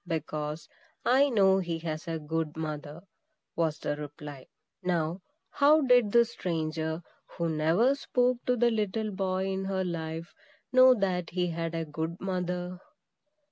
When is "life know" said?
9.85-10.95